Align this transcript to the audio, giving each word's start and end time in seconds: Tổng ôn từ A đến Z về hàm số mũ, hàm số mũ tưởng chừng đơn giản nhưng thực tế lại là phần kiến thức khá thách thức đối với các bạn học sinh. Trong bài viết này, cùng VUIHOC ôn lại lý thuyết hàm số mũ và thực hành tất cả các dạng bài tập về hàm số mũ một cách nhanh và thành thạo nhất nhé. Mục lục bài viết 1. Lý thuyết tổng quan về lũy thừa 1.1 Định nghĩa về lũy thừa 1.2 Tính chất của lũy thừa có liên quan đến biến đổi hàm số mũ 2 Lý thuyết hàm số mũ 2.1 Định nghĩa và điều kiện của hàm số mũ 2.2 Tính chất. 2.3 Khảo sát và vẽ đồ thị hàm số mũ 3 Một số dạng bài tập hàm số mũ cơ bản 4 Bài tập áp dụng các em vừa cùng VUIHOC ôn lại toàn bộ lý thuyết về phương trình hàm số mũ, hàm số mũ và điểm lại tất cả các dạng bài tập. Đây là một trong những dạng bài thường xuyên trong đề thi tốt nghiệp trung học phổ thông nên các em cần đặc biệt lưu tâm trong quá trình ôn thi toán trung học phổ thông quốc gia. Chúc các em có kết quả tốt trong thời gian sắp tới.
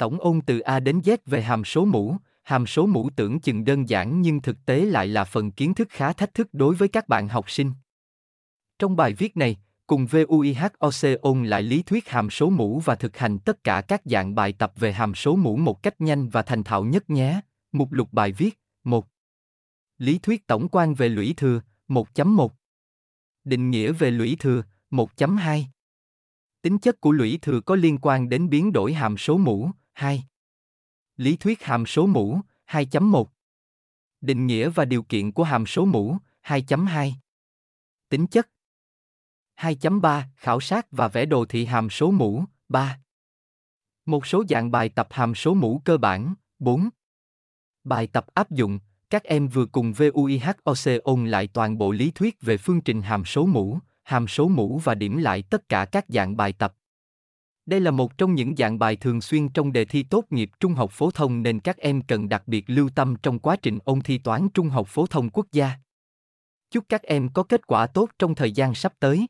Tổng 0.00 0.20
ôn 0.20 0.40
từ 0.40 0.58
A 0.58 0.80
đến 0.80 1.00
Z 1.00 1.16
về 1.26 1.42
hàm 1.42 1.64
số 1.64 1.84
mũ, 1.84 2.16
hàm 2.42 2.66
số 2.66 2.86
mũ 2.86 3.10
tưởng 3.16 3.40
chừng 3.40 3.64
đơn 3.64 3.88
giản 3.88 4.20
nhưng 4.20 4.40
thực 4.42 4.56
tế 4.66 4.84
lại 4.84 5.06
là 5.08 5.24
phần 5.24 5.50
kiến 5.50 5.74
thức 5.74 5.88
khá 5.90 6.12
thách 6.12 6.34
thức 6.34 6.48
đối 6.52 6.74
với 6.74 6.88
các 6.88 7.08
bạn 7.08 7.28
học 7.28 7.50
sinh. 7.50 7.72
Trong 8.78 8.96
bài 8.96 9.12
viết 9.12 9.36
này, 9.36 9.56
cùng 9.86 10.06
VUIHOC 10.06 11.20
ôn 11.20 11.44
lại 11.44 11.62
lý 11.62 11.82
thuyết 11.82 12.08
hàm 12.08 12.30
số 12.30 12.50
mũ 12.50 12.80
và 12.80 12.94
thực 12.94 13.16
hành 13.16 13.38
tất 13.38 13.64
cả 13.64 13.80
các 13.80 14.02
dạng 14.04 14.34
bài 14.34 14.52
tập 14.52 14.72
về 14.76 14.92
hàm 14.92 15.14
số 15.14 15.36
mũ 15.36 15.56
một 15.56 15.82
cách 15.82 16.00
nhanh 16.00 16.28
và 16.28 16.42
thành 16.42 16.64
thạo 16.64 16.84
nhất 16.84 17.10
nhé. 17.10 17.40
Mục 17.72 17.92
lục 17.92 18.08
bài 18.12 18.32
viết 18.32 18.58
1. 18.84 19.06
Lý 19.98 20.18
thuyết 20.18 20.46
tổng 20.46 20.68
quan 20.68 20.94
về 20.94 21.08
lũy 21.08 21.34
thừa 21.36 21.60
1.1 21.88 22.48
Định 23.44 23.70
nghĩa 23.70 23.92
về 23.92 24.10
lũy 24.10 24.36
thừa 24.40 24.62
1.2 24.90 25.62
Tính 26.62 26.78
chất 26.78 27.00
của 27.00 27.12
lũy 27.12 27.38
thừa 27.42 27.60
có 27.60 27.74
liên 27.74 27.98
quan 27.98 28.28
đến 28.28 28.48
biến 28.48 28.72
đổi 28.72 28.92
hàm 28.92 29.16
số 29.16 29.38
mũ 29.38 29.70
2 30.00 30.24
Lý 31.16 31.36
thuyết 31.36 31.62
hàm 31.62 31.86
số 31.86 32.06
mũ 32.06 32.40
2.1 32.66 33.24
Định 34.20 34.46
nghĩa 34.46 34.68
và 34.68 34.84
điều 34.84 35.02
kiện 35.02 35.32
của 35.32 35.44
hàm 35.44 35.66
số 35.66 35.84
mũ 35.84 36.16
2.2 36.44 37.12
Tính 38.08 38.26
chất. 38.26 38.48
2.3 39.56 40.22
Khảo 40.36 40.60
sát 40.60 40.86
và 40.90 41.08
vẽ 41.08 41.26
đồ 41.26 41.44
thị 41.44 41.64
hàm 41.64 41.90
số 41.90 42.10
mũ 42.10 42.44
3 42.68 42.98
Một 44.06 44.26
số 44.26 44.44
dạng 44.48 44.70
bài 44.70 44.88
tập 44.88 45.08
hàm 45.10 45.34
số 45.34 45.54
mũ 45.54 45.82
cơ 45.84 45.96
bản 45.96 46.34
4 46.58 46.88
Bài 47.84 48.06
tập 48.06 48.26
áp 48.34 48.50
dụng 48.50 48.78
các 49.10 49.24
em 49.24 49.48
vừa 49.48 49.66
cùng 49.66 49.92
VUIHOC 49.92 51.02
ôn 51.02 51.26
lại 51.26 51.46
toàn 51.46 51.78
bộ 51.78 51.92
lý 51.92 52.10
thuyết 52.10 52.40
về 52.40 52.56
phương 52.56 52.80
trình 52.80 53.02
hàm 53.02 53.24
số 53.24 53.46
mũ, 53.46 53.78
hàm 54.02 54.28
số 54.28 54.48
mũ 54.48 54.78
và 54.78 54.94
điểm 54.94 55.16
lại 55.16 55.42
tất 55.42 55.68
cả 55.68 55.84
các 55.84 56.04
dạng 56.08 56.36
bài 56.36 56.52
tập. 56.52 56.74
Đây 57.70 57.80
là 57.80 57.90
một 57.90 58.18
trong 58.18 58.34
những 58.34 58.56
dạng 58.56 58.78
bài 58.78 58.96
thường 58.96 59.20
xuyên 59.20 59.48
trong 59.48 59.72
đề 59.72 59.84
thi 59.84 60.02
tốt 60.02 60.24
nghiệp 60.30 60.50
trung 60.60 60.74
học 60.74 60.90
phổ 60.92 61.10
thông 61.10 61.42
nên 61.42 61.60
các 61.60 61.76
em 61.76 62.02
cần 62.02 62.28
đặc 62.28 62.42
biệt 62.46 62.64
lưu 62.66 62.88
tâm 62.94 63.16
trong 63.22 63.38
quá 63.38 63.56
trình 63.56 63.78
ôn 63.84 64.00
thi 64.00 64.18
toán 64.18 64.48
trung 64.54 64.68
học 64.68 64.88
phổ 64.88 65.06
thông 65.06 65.30
quốc 65.30 65.46
gia. 65.52 65.70
Chúc 66.70 66.84
các 66.88 67.02
em 67.02 67.28
có 67.28 67.42
kết 67.42 67.66
quả 67.66 67.86
tốt 67.86 68.10
trong 68.18 68.34
thời 68.34 68.52
gian 68.52 68.74
sắp 68.74 68.92
tới. 69.00 69.26